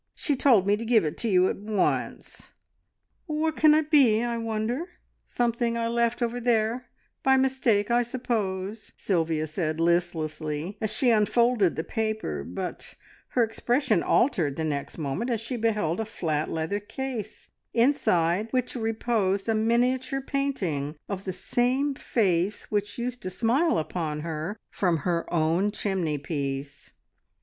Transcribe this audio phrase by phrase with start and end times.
[0.15, 2.53] She told me to give it to you at once."
[3.27, 4.89] "What can it be, I wonder?
[5.27, 6.87] something I left over there
[7.21, 12.95] by mistake, I suppose," Sylvia said listlessly, as she unfolded the paper; but
[13.37, 18.75] her expression altered the next moment as she beheld a flat leather case, inside which
[18.75, 24.97] reposed a miniature painting of the same face which used to smile upon her from
[25.05, 26.91] her own chimney piece.